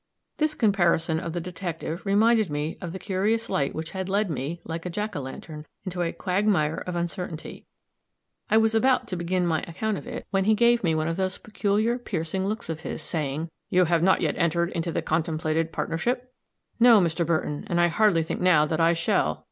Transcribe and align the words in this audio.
This 0.37 0.55
comparison 0.55 1.19
of 1.19 1.33
the 1.33 1.39
detective 1.39 2.03
reminded 2.07 2.49
me 2.49 2.75
of 2.81 2.91
the 2.91 2.97
curious 2.97 3.51
light 3.51 3.75
which 3.75 3.91
had 3.91 4.09
led 4.09 4.31
me, 4.31 4.59
like 4.65 4.83
a 4.83 4.89
Jack 4.89 5.15
o' 5.15 5.19
lantern, 5.19 5.67
into 5.83 6.01
a 6.01 6.11
quagmire 6.11 6.81
of 6.87 6.95
uncertainty; 6.95 7.67
I 8.49 8.57
was 8.57 8.73
about 8.73 9.07
to 9.09 9.15
begin 9.15 9.45
my 9.45 9.61
account 9.67 9.99
of 9.99 10.07
it, 10.07 10.25
when 10.31 10.45
he 10.45 10.55
gave 10.55 10.83
me 10.83 10.95
one 10.95 11.07
of 11.07 11.17
those 11.17 11.37
peculiar 11.37 11.99
piercing 11.99 12.45
looks 12.47 12.67
of 12.67 12.79
his, 12.79 13.03
saying, 13.03 13.51
"You 13.69 13.85
have 13.85 14.01
not 14.01 14.21
yet 14.21 14.35
entered 14.39 14.71
into 14.71 14.91
the 14.91 15.03
contemplated 15.03 15.71
partnership?" 15.71 16.33
"No, 16.79 16.99
Mr. 16.99 17.23
Burton; 17.23 17.63
and 17.67 17.79
I 17.79 17.89
hardly 17.89 18.23
think 18.23 18.41
now 18.41 18.65
that 18.65 18.79
I 18.79 18.93
shall." 18.93 19.39